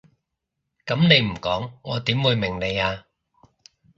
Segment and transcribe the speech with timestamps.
[0.83, 3.05] 噉你唔講我點會明你啊？